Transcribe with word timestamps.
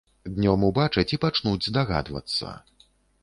Днём 0.35 0.61
убачаць 0.69 1.11
і 1.17 1.19
пачнуць 1.27 1.67
здагадвацца. 1.67 2.57